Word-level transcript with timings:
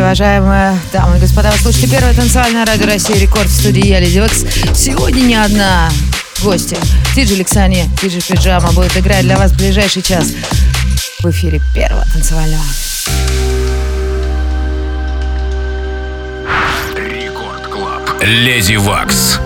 Ночи, 0.00 0.02
уважаемые 0.02 0.78
дамы 0.92 1.16
и 1.18 1.20
господа. 1.20 1.50
Вы 1.50 1.58
слушаете 1.58 1.90
первое 1.90 2.14
танцевальное 2.14 2.64
радио 2.64 2.86
России 2.86 3.18
Рекорд 3.18 3.48
в 3.48 3.52
студии 3.52 3.86
я, 3.86 4.00
Lady 4.00 4.18
Waks. 4.18 4.44
Сегодня 4.74 5.20
не 5.20 5.34
одна 5.34 5.90
гостья. 6.42 6.78
Диджи 7.14 7.34
Лексани, 7.34 7.88
Диджи 8.00 8.20
Пиджама 8.20 8.72
будет 8.72 8.96
играть 8.96 9.22
для 9.22 9.36
вас 9.36 9.52
в 9.52 9.56
ближайший 9.56 10.02
час 10.02 10.32
в 11.20 11.30
эфире 11.30 11.60
первого 11.74 12.04
танцевального. 12.12 12.64
Record 16.96 17.66
Club. 17.66 18.22
Lady 18.22 18.76
Waks. 18.76 19.38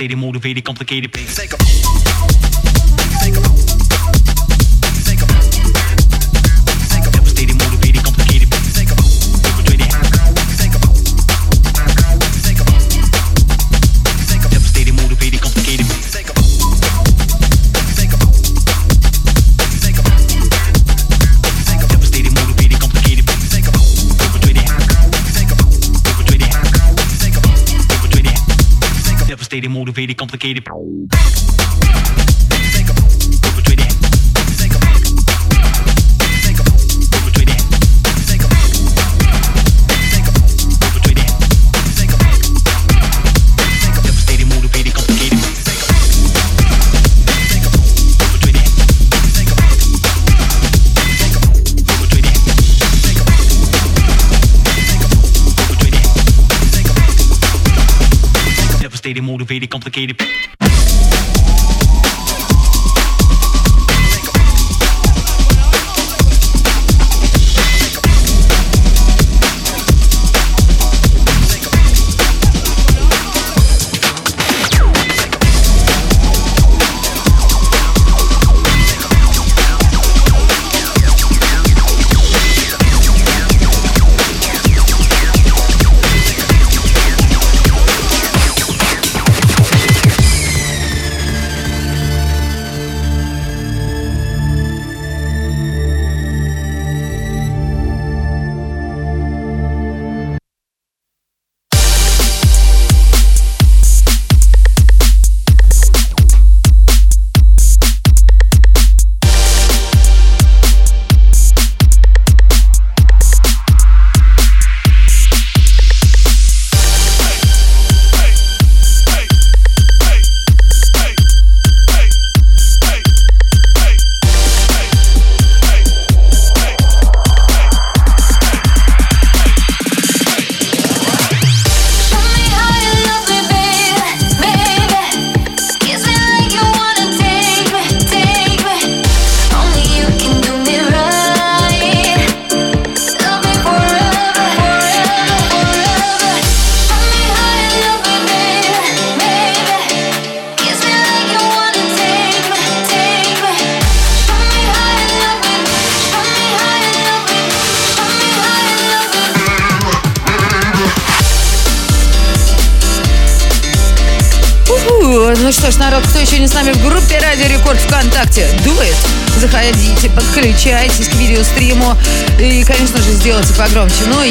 complicated, 0.00 0.18
motivated, 0.18 0.64
complicated. 0.64 1.12
Take. 1.12 2.09
Motivated, 29.68 30.16
complicated. 30.16 30.66
Ну 60.59 60.59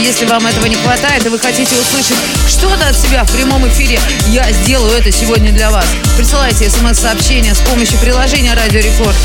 если 0.09 0.25
вам 0.25 0.43
этого 0.47 0.65
не 0.65 0.75
хватает 0.75 1.23
и 1.23 1.29
вы 1.29 1.37
хотите 1.37 1.75
услышать 1.75 2.17
что-то 2.47 2.87
от 2.87 2.97
себя 2.97 3.23
в 3.23 3.31
прямом 3.31 3.67
эфире, 3.67 3.99
я 4.29 4.51
сделаю 4.51 4.97
это 4.97 5.11
сегодня 5.11 5.51
для 5.51 5.69
вас. 5.69 5.85
Присылайте 6.17 6.67
смс-сообщение 6.67 7.53
с 7.53 7.59
помощью 7.59 7.99
приложения 7.99 8.55
Радио 8.55 8.79
Рекорд 8.79 9.15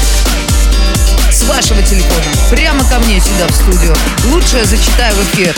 с 1.32 1.42
вашего 1.44 1.81
телефона 1.81 2.26
прямо 2.50 2.86
ко 2.86 2.98
мне 2.98 3.19
сюда 3.19 3.46
в 3.48 3.52
студию. 3.52 3.96
Лучше 4.26 4.58
я 4.58 4.64
зачитаю 4.66 5.14
в 5.14 5.34
эфир. 5.34 5.56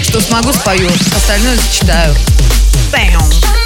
Что 0.00 0.20
смогу, 0.20 0.52
спою. 0.52 0.88
Остальное 1.16 1.56
зачитаю. 1.56 2.14
Бэм. 2.92 3.57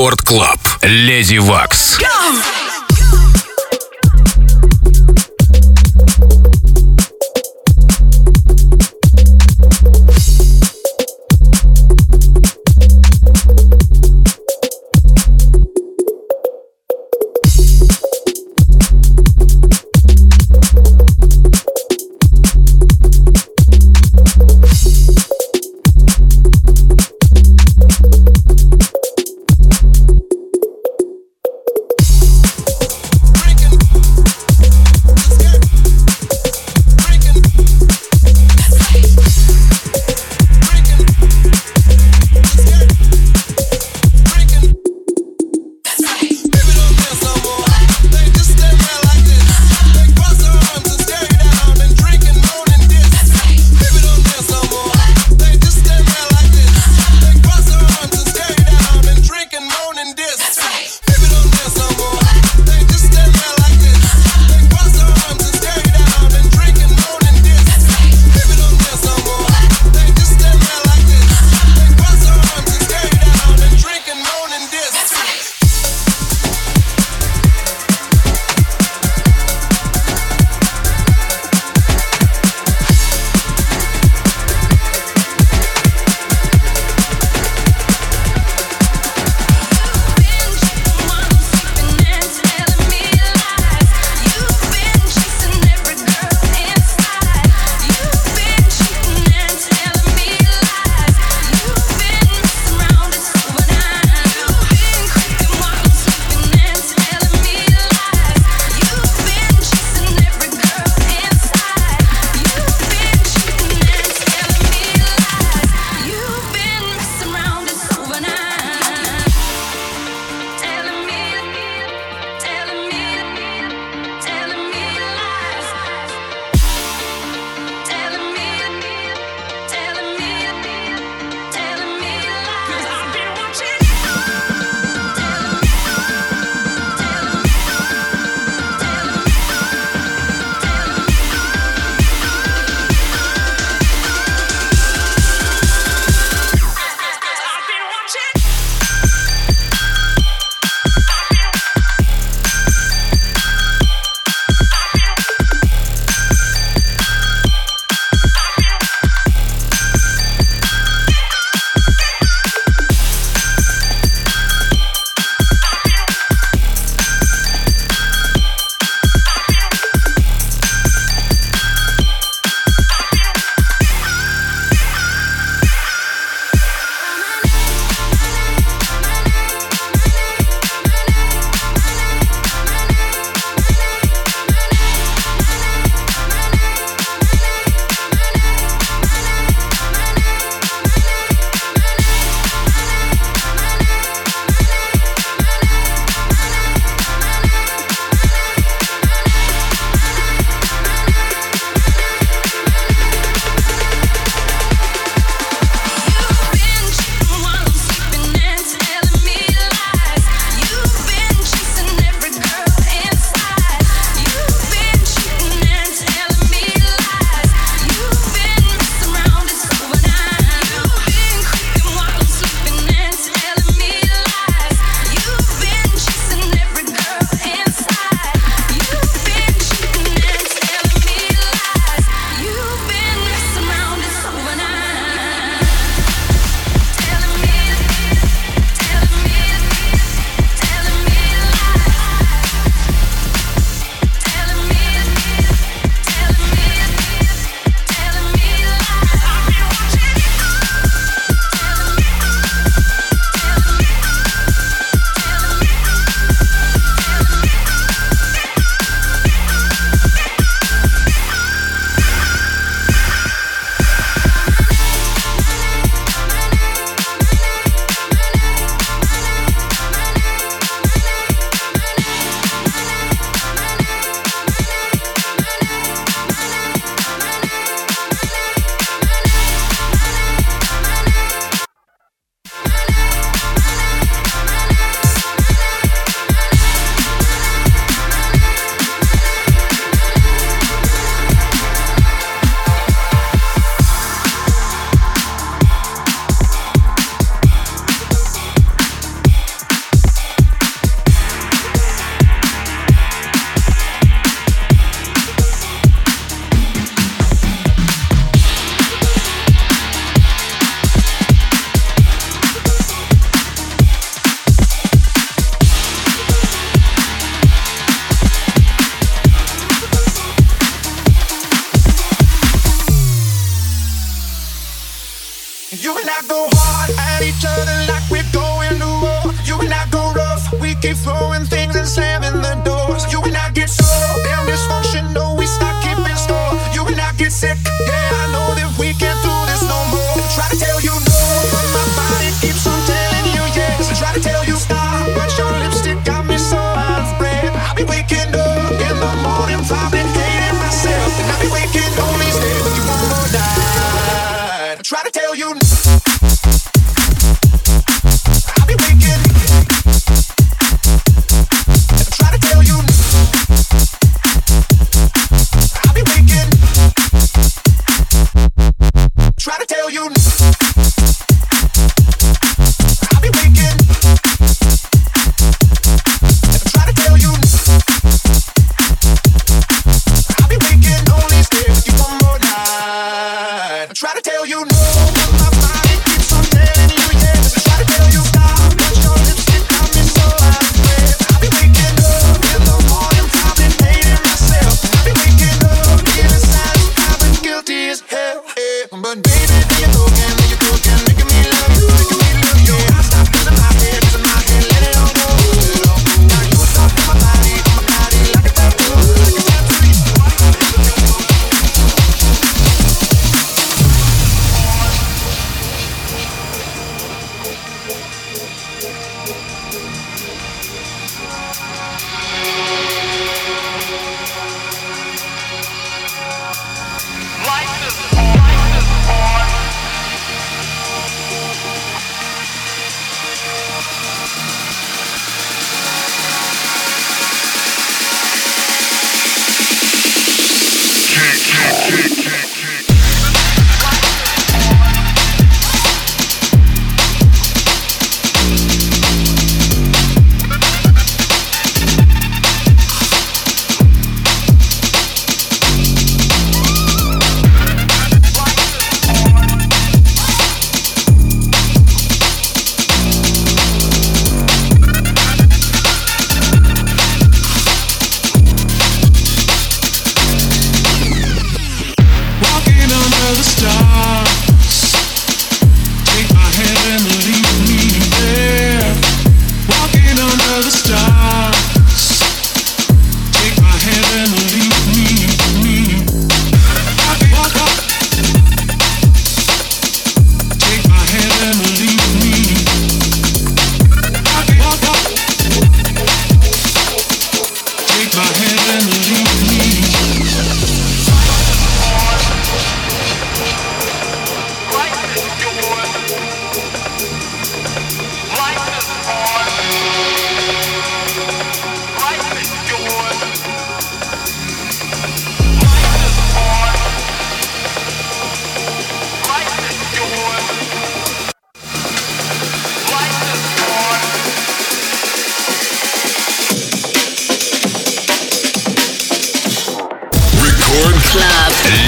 Рекорд 0.00 0.22
Клаб. 0.22 0.58
Леди 0.80 1.36
Вакс. 1.36 1.98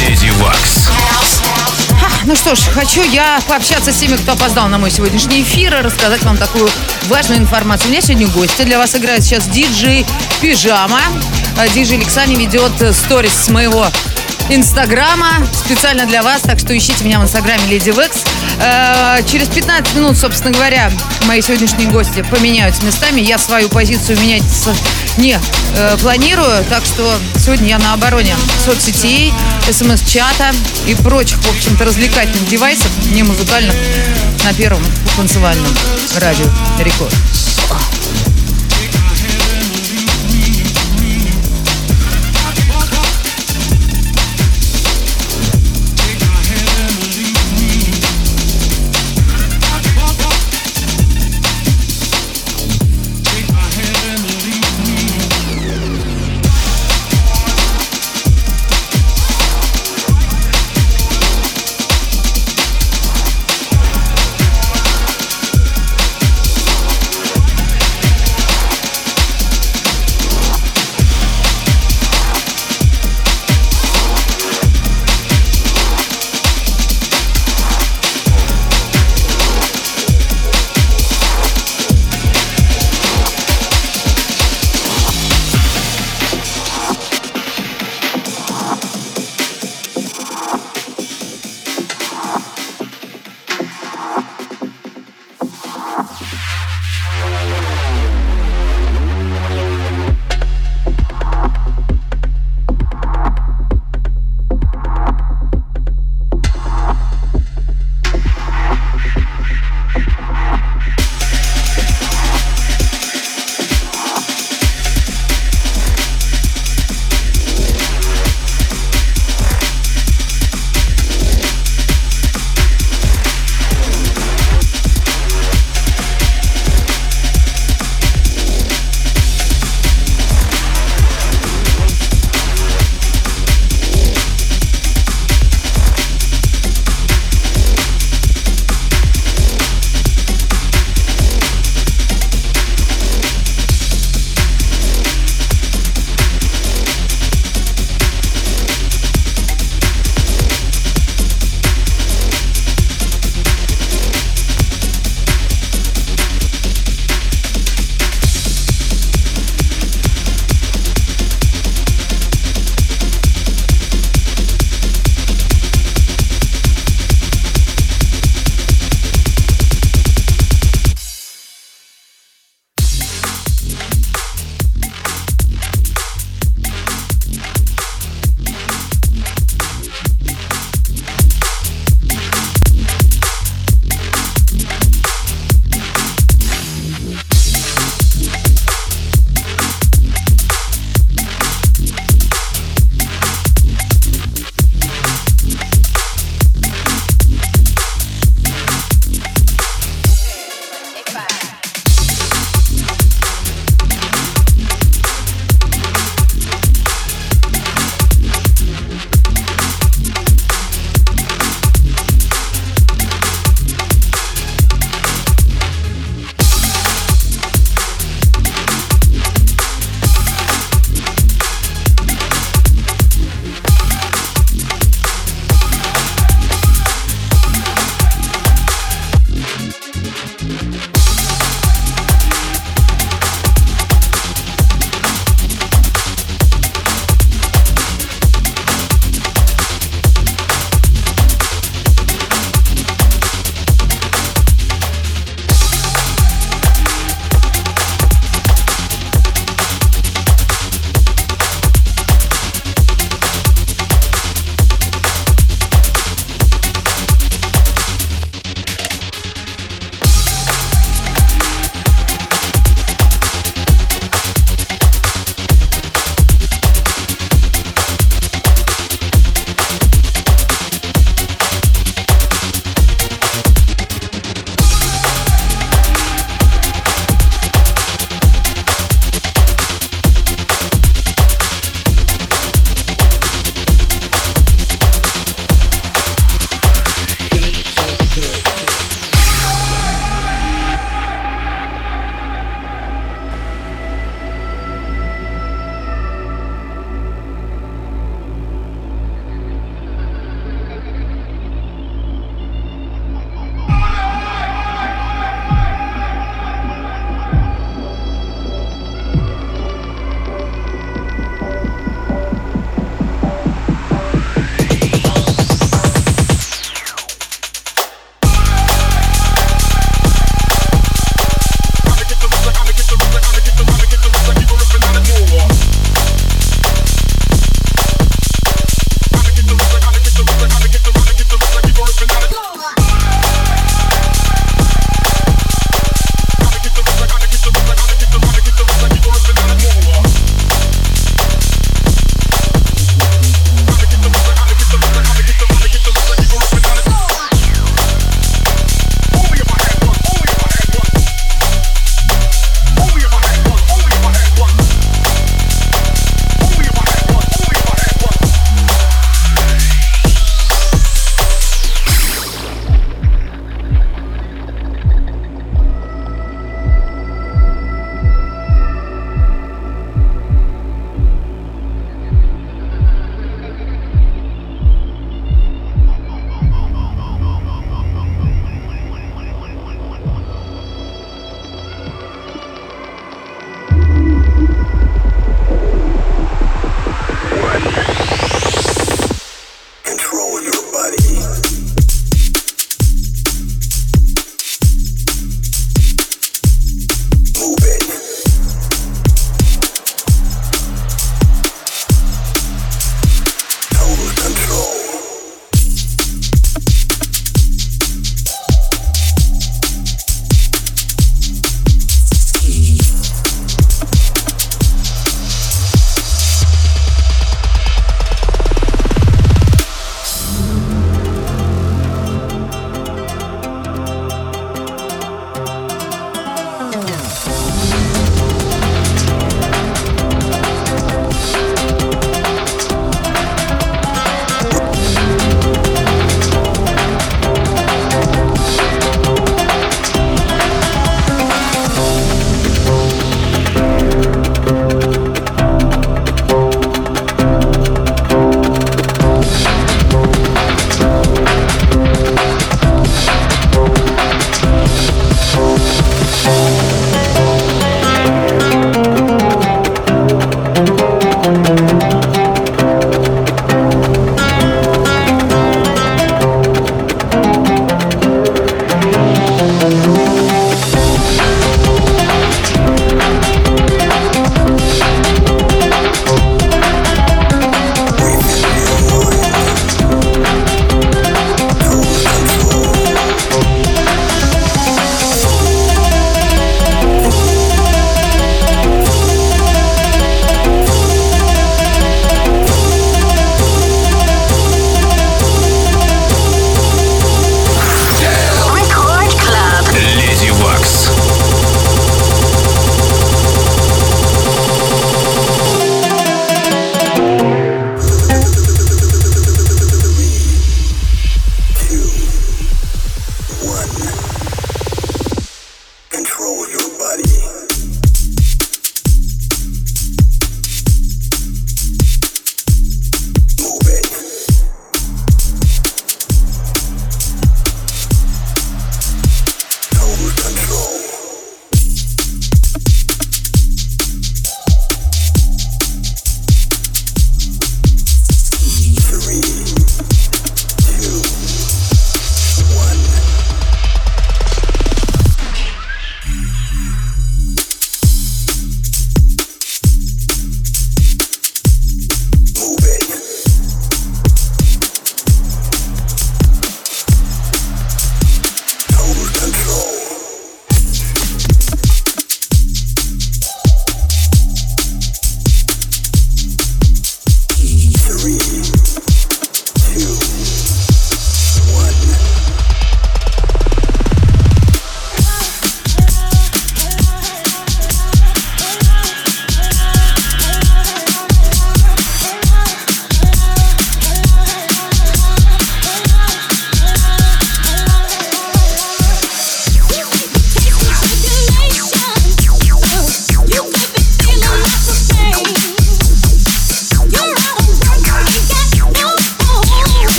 Леди 0.00 0.30
Вакс. 0.30 0.88
Ну 2.24 2.34
что 2.34 2.54
ж, 2.54 2.60
хочу 2.72 3.02
я 3.02 3.38
пообщаться 3.46 3.92
с 3.92 3.96
теми, 3.96 4.16
кто 4.16 4.32
опоздал 4.32 4.68
на 4.68 4.78
мой 4.78 4.90
сегодняшний 4.90 5.42
эфир 5.42 5.74
и 5.78 5.82
рассказать 5.82 6.22
вам 6.22 6.38
такую 6.38 6.70
важную 7.08 7.38
информацию. 7.38 7.88
У 7.88 7.90
меня 7.90 8.00
сегодня 8.00 8.28
гости. 8.28 8.62
Для 8.62 8.78
вас 8.78 8.96
играет 8.96 9.22
сейчас 9.22 9.46
диджей 9.46 10.06
Пижама. 10.40 11.00
Э, 11.58 11.68
диджей 11.68 11.98
Александр 11.98 12.38
ведет 12.38 12.72
сторис 12.96 13.34
с 13.34 13.48
моего 13.50 13.86
Инстаграма 14.50 15.46
специально 15.52 16.06
для 16.06 16.24
вас, 16.24 16.42
так 16.42 16.58
что 16.58 16.76
ищите 16.76 17.04
меня 17.04 17.20
в 17.20 17.22
Инстаграме 17.22 17.64
Леди 17.68 17.90
Векс. 17.90 18.24
Э, 18.58 19.22
через 19.24 19.48
15 19.48 19.94
минут, 19.94 20.18
собственно 20.18 20.52
говоря, 20.52 20.90
мои 21.26 21.40
сегодняшние 21.40 21.88
гости 21.88 22.22
поменяются 22.22 22.84
местами. 22.84 23.20
Я 23.20 23.38
свою 23.38 23.68
позицию 23.68 24.18
менять 24.18 24.42
не 25.18 25.38
э, 25.76 25.96
планирую, 25.98 26.64
так 26.68 26.84
что 26.84 27.14
сегодня 27.36 27.68
я 27.68 27.78
на 27.78 27.92
обороне 27.92 28.34
соцсетей, 28.64 29.32
смс-чата 29.70 30.52
и 30.88 30.96
прочих, 30.96 31.38
в 31.38 31.48
общем-то, 31.48 31.84
развлекательных 31.84 32.48
девайсов, 32.48 32.90
не 33.12 33.22
музыкальных, 33.22 33.74
на 34.44 34.52
первом 34.52 34.82
танцевальном 35.16 35.72
радио 36.16 36.46
Рекорд. 36.80 37.14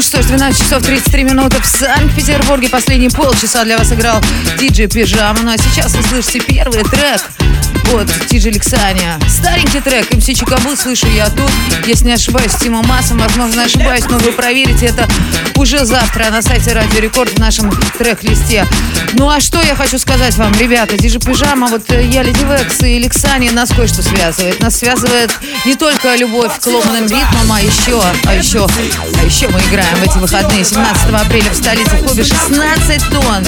Ну 0.00 0.04
что 0.04 0.22
ж, 0.22 0.28
12 0.28 0.58
часов 0.58 0.82
33 0.82 1.24
минуты 1.24 1.60
в 1.60 1.66
Санкт-Петербурге. 1.66 2.70
Последние 2.70 3.10
полчаса 3.10 3.64
для 3.64 3.76
вас 3.76 3.92
играл 3.92 4.18
диджей 4.58 4.86
Пижама. 4.86 5.40
Ну 5.42 5.52
а 5.52 5.58
сейчас 5.58 5.94
вы 5.94 6.02
слышите 6.02 6.40
первый 6.40 6.84
трек 6.84 7.20
от 7.94 8.08
Тиджи 8.28 8.50
Лексания. 8.50 9.18
Старенький 9.28 9.80
трек, 9.80 10.12
MC 10.14 10.26
Chickaboo, 10.26 10.76
слышу 10.76 11.06
я 11.08 11.28
тут. 11.28 11.50
Если 11.86 12.06
не 12.06 12.12
ошибаюсь, 12.12 12.54
Timo 12.54 12.82
Maas, 12.82 13.18
возможно, 13.18 13.64
ошибаюсь, 13.64 14.04
но 14.08 14.18
вы 14.18 14.32
проверите 14.32 14.86
это 14.86 15.08
уже 15.56 15.84
завтра 15.84 16.30
на 16.30 16.42
сайте 16.42 16.72
Радио 16.72 17.00
Рекорд 17.00 17.30
в 17.30 17.38
нашем 17.38 17.70
трек-листе. 17.98 18.66
Ну 19.14 19.28
а 19.28 19.40
что 19.40 19.60
я 19.62 19.74
хочу 19.74 19.98
сказать 19.98 20.36
вам, 20.36 20.52
ребята, 20.54 20.96
Диджи 20.96 21.18
Пижама, 21.18 21.66
вот 21.68 21.90
э, 21.90 22.06
я, 22.06 22.22
Lady 22.22 22.44
Waks 22.44 22.80
и 22.82 22.98
Лексания 22.98 23.50
нас 23.52 23.70
кое-что 23.70 24.02
связывает. 24.02 24.60
Нас 24.60 24.76
связывает 24.76 25.30
не 25.64 25.74
только 25.74 26.14
любовь 26.16 26.58
к 26.60 26.66
ломаным 26.66 27.04
ритмам, 27.04 27.52
а 27.52 27.60
еще, 27.60 28.02
а 28.26 28.34
еще, 28.34 28.66
а 29.20 29.24
еще 29.24 29.48
мы 29.48 29.60
играем 29.60 29.96
в 29.96 30.02
эти 30.02 30.18
выходные 30.18 30.64
17 30.64 31.12
апреля 31.12 31.50
в 31.50 31.56
столице 31.56 31.90
в 31.96 32.04
клубе 32.04 32.24
16 32.24 33.08
тонн. 33.10 33.44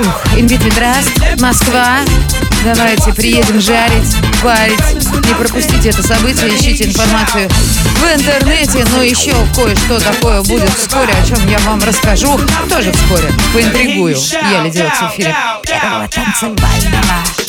Ух, 0.00 0.22
Инвитвитраст, 0.36 1.10
Москва. 1.40 1.98
Давайте 2.64 3.12
приедем 3.12 3.60
жарить, 3.60 4.16
варить. 4.42 4.78
Не 5.26 5.34
пропустите 5.34 5.90
это 5.90 6.02
событие, 6.02 6.48
ищите 6.48 6.86
информацию 6.86 7.48
в 7.48 8.18
интернете. 8.18 8.84
Но 8.92 9.02
еще 9.02 9.34
кое-что 9.54 10.00
такое 10.00 10.42
будет 10.42 10.70
вскоре, 10.70 11.12
о 11.12 11.26
чем 11.26 11.46
я 11.48 11.58
вам 11.60 11.80
расскажу. 11.82 12.38
Тоже 12.68 12.92
вскоре. 12.92 13.30
Поинтригую. 13.52 14.16
Я 14.50 14.62
Леди 14.62 14.78
в 14.78 15.12
эфире 15.12 15.34
первого 15.62 16.08
танцевального. 16.08 17.47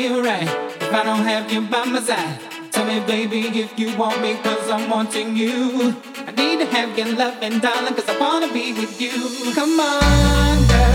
feel 0.00 0.22
right 0.22 0.48
if 0.84 0.94
I 0.94 1.04
don't 1.04 1.24
have 1.24 1.52
you 1.52 1.60
by 1.60 1.84
my 1.84 2.00
side. 2.00 2.40
Tell 2.72 2.86
me, 2.86 3.00
baby, 3.00 3.40
if 3.60 3.78
you 3.78 3.94
want 3.98 4.22
me, 4.22 4.32
cause 4.42 4.70
I'm 4.70 4.88
wanting 4.88 5.36
you. 5.36 5.94
I 6.26 6.30
need 6.40 6.58
to 6.60 6.66
have 6.74 6.96
your 6.96 7.08
love 7.16 7.36
and 7.42 7.60
darling, 7.60 7.94
cause 7.94 8.08
I 8.08 8.18
wanna 8.18 8.50
be 8.50 8.72
with 8.72 8.98
you. 8.98 9.12
Come 9.54 9.78
on, 9.78 10.68
girl. 10.68 10.89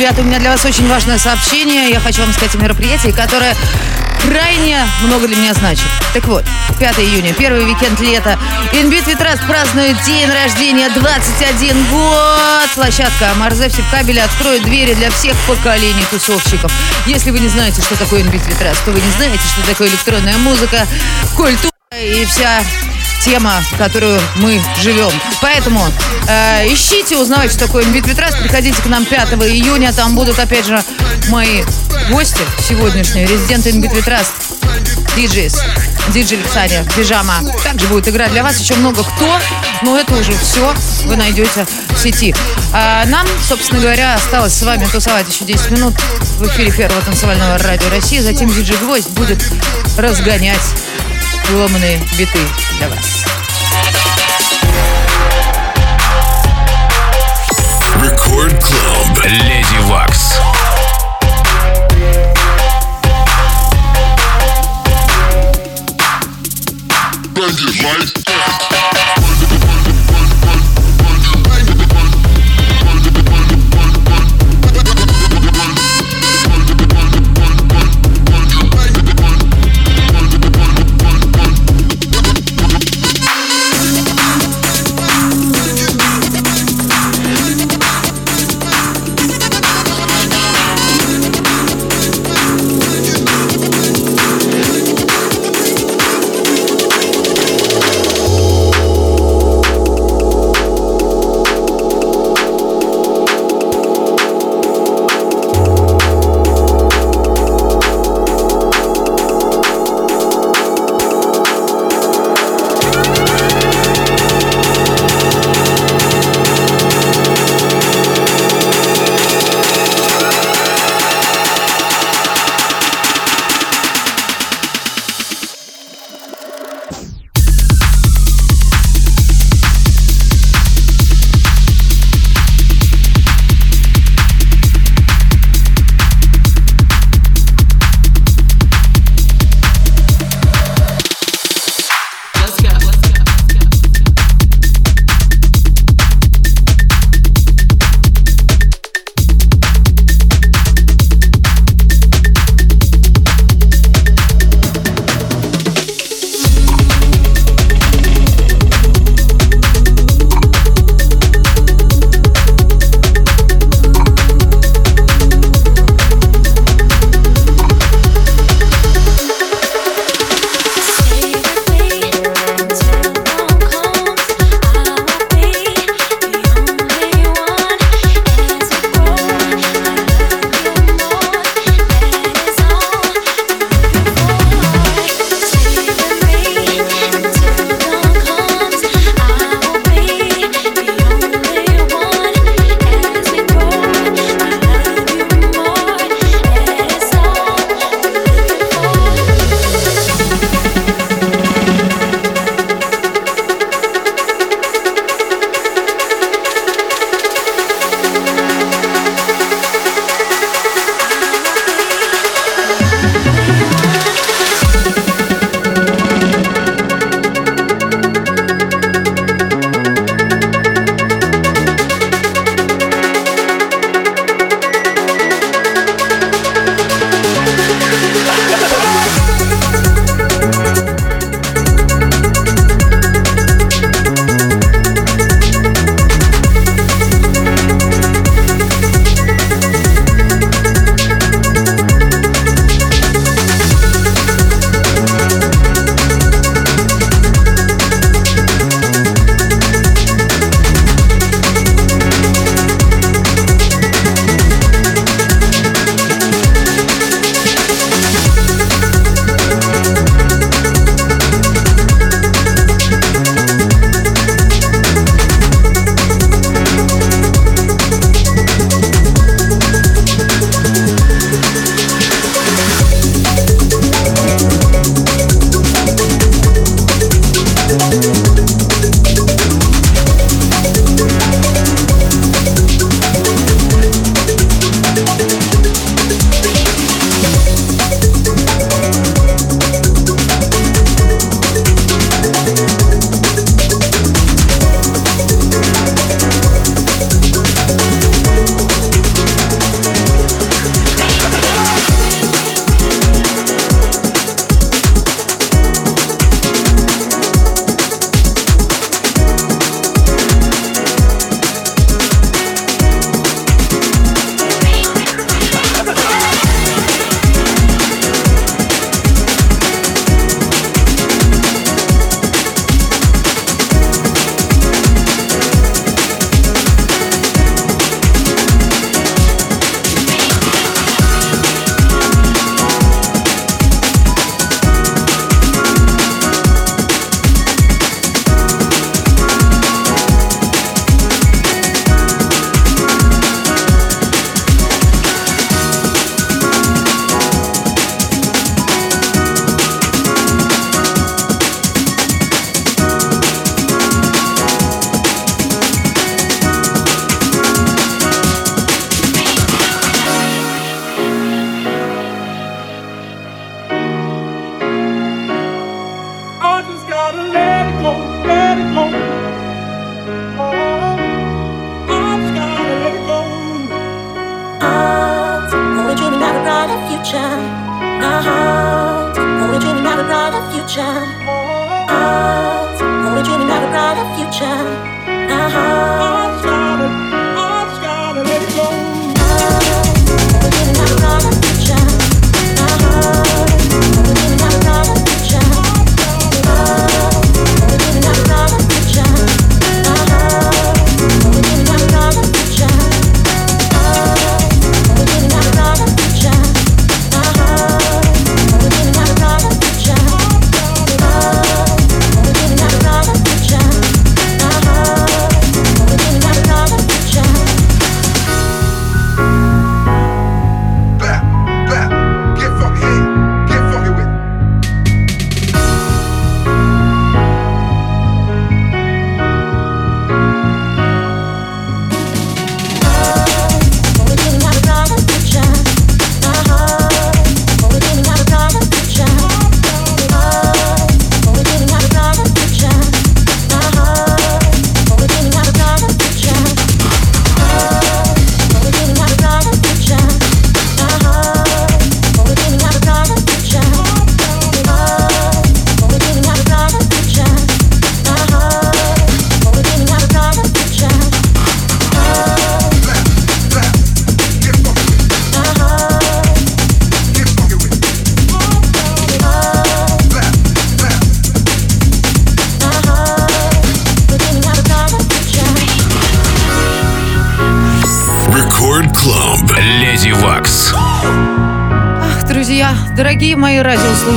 Ребята, 0.00 0.22
у 0.22 0.24
меня 0.24 0.38
для 0.38 0.50
вас 0.50 0.64
очень 0.64 0.88
важное 0.88 1.18
сообщение. 1.18 1.90
Я 1.90 2.00
хочу 2.00 2.22
вам 2.22 2.32
сказать 2.32 2.54
о 2.54 2.58
мероприятии, 2.58 3.10
которое 3.10 3.54
крайне 4.28 4.86
много 5.02 5.26
для 5.26 5.36
меня 5.36 5.54
значит. 5.54 5.84
Так 6.12 6.24
вот, 6.26 6.44
5 6.78 6.98
июня, 7.00 7.32
первый 7.34 7.64
уикенд 7.64 8.00
лета. 8.00 8.38
Инбит 8.72 9.06
Витраст 9.06 9.46
празднует 9.46 9.96
день 10.04 10.28
рождения, 10.30 10.88
21 10.90 11.86
год. 11.86 12.70
Площадка 12.74 13.30
Марзе 13.36 13.68
в 13.68 13.72
Севкабеле 13.72 14.22
откроет 14.22 14.62
двери 14.64 14.94
для 14.94 15.10
всех 15.10 15.34
поколений 15.46 16.04
тусовщиков. 16.10 16.72
Если 17.06 17.30
вы 17.30 17.40
не 17.40 17.48
знаете, 17.48 17.82
что 17.82 17.96
такое 17.96 18.22
Инбит 18.22 18.46
Витраст, 18.46 18.84
то 18.84 18.90
вы 18.90 19.00
не 19.00 19.10
знаете, 19.12 19.42
что 19.54 19.66
такое 19.66 19.88
электронная 19.88 20.38
музыка, 20.38 20.86
культура 21.36 21.70
и 21.92 22.24
вся 22.24 22.62
тема, 23.20 23.62
которую 23.78 24.20
мы 24.36 24.60
живем. 24.80 25.10
Поэтому 25.42 25.86
э, 26.28 26.72
ищите, 26.72 27.16
узнавайте, 27.16 27.54
что 27.54 27.66
такое 27.66 27.84
Инвитвитрас. 27.84 28.34
Приходите 28.36 28.80
к 28.80 28.86
нам 28.86 29.04
5 29.04 29.32
июня. 29.44 29.92
Там 29.92 30.14
будут, 30.14 30.38
опять 30.38 30.66
же, 30.66 30.82
мои 31.28 31.62
гости 32.10 32.42
сегодняшние, 32.66 33.26
резиденты 33.26 33.70
Инвитвитрас, 33.70 34.32
диджейс, 35.16 35.60
диджей 36.08 36.38
Александр, 36.40 36.90
пижама. 36.94 37.34
Также 37.62 37.86
будет 37.88 38.08
играть 38.08 38.32
для 38.32 38.42
вас 38.42 38.58
еще 38.58 38.74
много 38.74 39.02
кто, 39.02 39.38
но 39.82 39.98
это 39.98 40.14
уже 40.14 40.32
все 40.32 40.74
вы 41.04 41.16
найдете 41.16 41.66
в 41.90 41.98
сети. 41.98 42.34
А 42.72 43.04
нам, 43.06 43.26
собственно 43.46 43.80
говоря, 43.80 44.14
осталось 44.14 44.54
с 44.54 44.62
вами 44.62 44.86
тусовать 44.86 45.28
еще 45.28 45.44
10 45.44 45.70
минут 45.72 45.94
в 46.38 46.46
эфире 46.48 46.72
первого 46.72 47.00
танцевального 47.02 47.58
радио 47.58 47.88
России. 47.90 48.18
Затем 48.18 48.52
диджей 48.52 48.76
Гвоздь 48.78 49.10
будет 49.10 49.42
разгонять 49.96 50.60
ломаные 51.52 52.00
биты 52.18 52.38
для 52.80 52.88
вас. 52.88 53.24
Record 58.00 58.58
Club. 58.58 59.24
Леди 59.26 59.78
Вакс. 59.86 60.40
Bang 67.34 67.48
it 67.48 68.39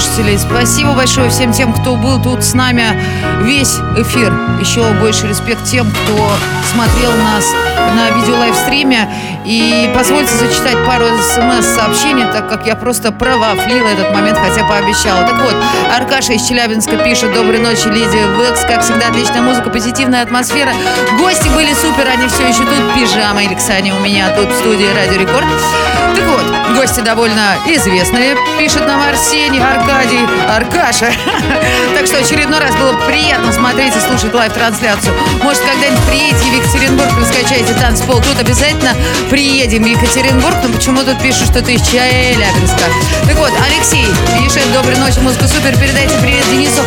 радиослушатели, 0.04 0.38
спасибо 0.38 0.94
большое 0.94 1.30
всем 1.30 1.52
тем, 1.54 1.74
кто 1.74 1.96
был 1.96 2.22
тут 2.22 2.44
с 2.44 2.54
нами 2.54 2.84
весь 3.42 3.76
эфир. 3.98 4.34
Еще 4.60 4.84
больше 5.00 5.28
респект 5.28 5.64
тем, 5.66 5.90
кто 5.90 6.32
смотрел 6.72 7.12
нас 7.12 7.46
на 7.96 8.10
видео 8.12 8.38
лайвстриме. 8.38 9.10
И 9.46 9.92
позвольте 9.96 10.34
зачитать 10.36 10.86
пару 10.86 11.06
смс-сообщений, 11.06 12.26
так 12.32 12.50
как 12.50 12.66
я 12.66 12.76
просто 12.76 13.12
провафлила 13.12 13.88
этот 13.88 14.14
момент, 14.14 14.38
хотя 14.38 14.66
пообещала. 14.66 15.28
Так 15.28 15.42
вот, 15.42 15.56
Аркаша 15.96 16.34
из 16.34 16.48
Челябинска 16.48 16.98
пишет 16.98 17.34
«Доброй 17.34 17.60
ночи, 17.60 17.88
Леди 17.88 18.40
Векс». 18.40 18.62
Как 18.62 18.84
всегда, 18.84 19.10
отличная 19.10 19.42
музыка, 19.42 19.70
позитивная 19.70 20.24
атмосфера. 20.24 20.72
Гости 21.20 21.50
были 21.50 21.74
супер, 21.74 22.08
они 22.08 22.28
все 22.28 22.48
еще 22.48 22.64
тут. 22.64 22.94
Пижама 22.96 23.42
Александре 23.42 23.94
у 23.94 24.00
меня 24.00 24.30
тут 24.36 24.50
в 24.50 24.58
студии 24.58 24.88
Радио 24.96 25.20
Рекорд. 25.20 25.46
Так 26.16 26.28
вот, 26.28 26.78
гости 26.78 27.00
довольно 27.02 27.56
известные, 27.66 28.36
пишет 28.60 28.86
нам 28.86 29.02
Арсений, 29.02 29.60
Аркадий, 29.60 30.20
Аркаша. 30.48 31.12
Так 31.96 32.08
что 32.08 32.18
очередной 32.18 32.60
раз 32.60 32.76
было 32.76 32.94
приятно 33.08 33.52
смотреть 33.54 33.96
и 33.96 34.00
слушать 34.00 34.34
live-трансляцию. 34.34 35.14
Может, 35.42 35.62
когда-нибудь 35.64 36.04
приедете 36.06 36.44
в 36.44 36.54
Екатеринбург, 36.54 37.10
раскачайте 37.18 37.74
танцпол. 37.74 38.20
Тут 38.22 38.40
обязательно 38.40 38.92
приедем 39.30 39.84
в 39.84 39.88
Екатеринбург, 39.88 40.56
но 40.64 40.74
почему 40.74 41.04
тут 41.04 41.22
пишут, 41.22 41.48
что 41.48 41.62
ты 41.62 41.76
из 41.76 41.82
Челябинска. 41.88 42.84
Так 43.26 43.38
вот, 43.38 43.52
Алексей 43.66 44.08
пишет, 44.38 44.72
доброй 44.74 44.98
ночи, 44.98 45.20
музыка 45.20 45.48
супер, 45.48 45.78
передайте 45.78 46.16
привет 46.22 46.46
Денису 46.50 46.82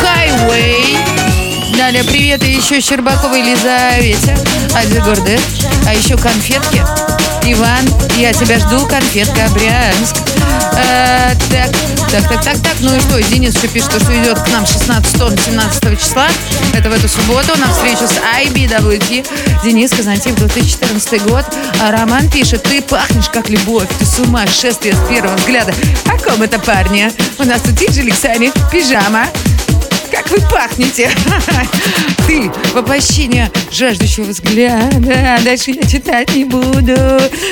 Хайвей. 0.00 1.31
Далее 1.76 2.04
привет 2.04 2.44
и 2.44 2.52
еще 2.52 2.80
Щербаковой 2.80 3.40
Елизавете, 3.40 4.36
Аде 4.74 5.00
Горде, 5.00 5.38
а 5.86 5.94
еще 5.94 6.16
конфетки. 6.16 6.82
Иван, 7.44 7.84
я 8.18 8.32
тебя 8.32 8.58
жду, 8.58 8.86
конфетка 8.86 9.48
Брянск. 9.52 10.16
Э, 10.76 11.34
так, 11.50 11.70
так, 12.10 12.28
так, 12.28 12.44
так, 12.44 12.58
так. 12.62 12.76
Ну 12.80 12.94
и 12.94 13.00
что, 13.00 13.20
Денис 13.22 13.56
еще 13.56 13.68
пишет, 13.68 13.90
что 13.90 14.22
идет 14.22 14.38
к 14.38 14.48
нам 14.48 14.64
16-17 14.64 15.96
числа. 15.96 16.28
Это 16.74 16.88
в 16.88 16.92
эту 16.92 17.08
субботу 17.08 17.58
на 17.58 17.72
встречу 17.72 18.06
с 18.06 18.20
IBWT. 18.42 19.26
Денис 19.64 19.90
Казантьев, 19.90 20.36
2014 20.36 21.22
год. 21.24 21.44
А 21.80 21.90
Роман 21.90 22.30
пишет, 22.30 22.62
ты 22.62 22.80
пахнешь 22.80 23.28
как 23.28 23.48
любовь, 23.48 23.88
ты 23.98 24.04
с 24.04 24.18
ума, 24.20 24.46
шествие 24.46 24.94
с 24.94 25.08
первого 25.08 25.36
взгляда. 25.36 25.74
О 26.06 26.18
ком 26.18 26.42
это 26.42 26.58
парни? 26.58 27.10
У 27.38 27.44
нас 27.44 27.60
тут 27.62 27.74
Диджи 27.74 28.00
Александр, 28.00 28.52
пижама. 28.70 29.26
Как 30.12 30.30
вы 30.30 30.38
пахнете! 30.50 31.10
Ты 32.26 32.50
воплощение 32.74 33.50
жаждущего 33.72 34.24
взгляда. 34.24 35.38
Дальше 35.42 35.70
я 35.70 35.82
читать 35.88 36.34
не 36.36 36.44
буду. 36.44 36.94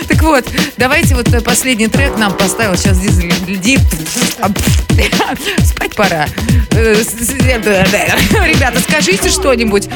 Так 0.06 0.22
вот, 0.22 0.44
давайте 0.76 1.14
вот 1.14 1.32
э, 1.32 1.40
последний 1.40 1.88
трек 1.88 2.18
нам 2.18 2.32
поставил 2.36 2.76
сейчас 2.76 2.98
Дизель. 2.98 3.32
Ди- 3.58 3.78
Спать 5.64 5.94
пора. 5.96 6.26
Э, 6.72 6.94
Ребята, 6.94 8.80
скажите 8.80 9.30
что-нибудь. 9.30 9.88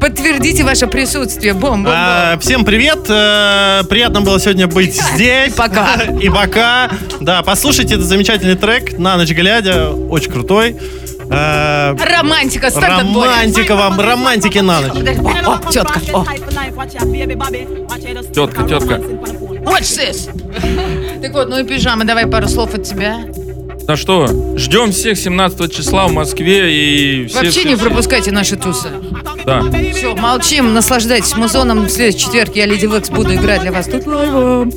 Подтвердите 0.00 0.64
ваше 0.64 0.86
присутствие. 0.88 1.54
Бомба. 1.54 1.90
А, 1.94 2.38
всем 2.40 2.64
привет! 2.64 3.06
Э, 3.08 3.82
Приятно 3.88 4.20
было 4.22 4.40
сегодня 4.40 4.66
быть 4.66 5.00
здесь. 5.14 5.52
Пока. 5.54 5.94
И 6.20 6.28
пока. 6.28 6.90
Да, 7.20 7.42
послушайте 7.42 7.94
этот 7.94 8.06
замечательный 8.06 8.56
трек 8.56 8.98
«На 8.98 9.16
ночь 9.16 9.30
глядя». 9.30 9.90
Очень 9.90 10.32
крутой. 10.32 10.76
Э, 11.30 11.94
Романтика, 11.94 12.70
старт 12.70 13.02
Романтика 13.02 13.76
вам, 13.76 14.00
романтики 14.00 14.58
на 14.58 14.80
ночь. 14.80 14.92
О, 15.46 15.58
о, 15.66 15.70
тетка, 15.70 16.00
о. 16.14 16.24
Тетка, 18.34 18.62
тетка. 18.64 18.94
Watch 19.64 19.98
this. 19.98 21.20
Так 21.20 21.32
вот, 21.32 21.48
ну 21.48 21.58
и 21.58 21.64
пижама, 21.64 22.04
давай 22.04 22.26
пару 22.26 22.48
слов 22.48 22.74
от 22.74 22.84
тебя. 22.84 23.18
Да 23.86 23.96
что, 23.96 24.26
ждем 24.56 24.92
всех 24.92 25.16
17 25.18 25.74
числа 25.74 26.06
в 26.08 26.12
Москве 26.12 26.72
и 26.74 27.26
все... 27.26 27.36
Вообще 27.36 27.50
все- 27.50 27.68
не 27.68 27.74
все- 27.74 27.84
пропускайте 27.84 28.32
наши 28.32 28.56
тусы. 28.56 28.88
Да. 29.46 29.62
Все, 29.94 30.14
молчим, 30.14 30.74
наслаждайтесь 30.74 31.34
музоном. 31.36 31.86
В 31.86 31.90
следующий 31.90 32.26
четверг 32.26 32.54
я, 32.54 32.66
Леди 32.66 32.84
Векс, 32.86 33.08
буду 33.08 33.34
играть 33.34 33.62
для 33.62 33.72
вас 33.72 33.86
тут 33.86 34.06
лайвом. 34.06 34.70